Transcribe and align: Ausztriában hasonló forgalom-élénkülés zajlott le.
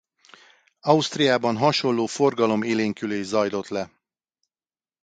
Ausztriában 0.79 1.57
hasonló 1.57 2.05
forgalom-élénkülés 2.05 3.25
zajlott 3.25 3.67
le. 3.67 3.91